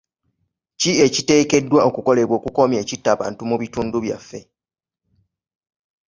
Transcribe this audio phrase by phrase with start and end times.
[0.79, 4.39] Ki ekiteekeddwa okukolebwa okukomya ekitta bantu mu bitundu byaffe?